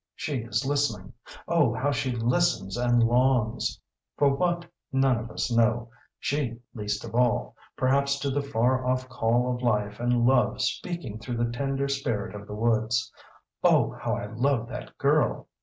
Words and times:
She 0.15 0.37
is 0.39 0.65
listening 0.65 1.13
oh 1.47 1.75
how 1.75 1.91
she 1.91 2.11
listens 2.15 2.75
and 2.75 3.03
longs! 3.03 3.79
For 4.17 4.33
what, 4.33 4.65
none 4.91 5.17
of 5.17 5.29
us 5.29 5.51
know 5.51 5.91
she 6.17 6.57
least 6.73 7.03
of 7.05 7.13
all. 7.13 7.55
Perhaps 7.77 8.17
to 8.21 8.31
the 8.31 8.41
far 8.41 8.83
off 8.83 9.07
call 9.07 9.53
of 9.53 9.61
life 9.61 9.99
and 9.99 10.25
love 10.25 10.59
speaking 10.59 11.19
through 11.19 11.37
the 11.37 11.51
tender 11.51 11.87
spirit 11.87 12.33
of 12.33 12.47
the 12.47 12.55
woods. 12.55 13.13
Oh 13.63 13.91
how 13.91 14.15
I 14.15 14.25
love 14.25 14.67
that 14.69 14.97
girl! 14.97 15.47